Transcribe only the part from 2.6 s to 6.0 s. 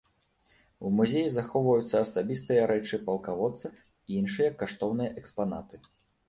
рэчы палкаводца і іншыя каштоўныя экспанаты.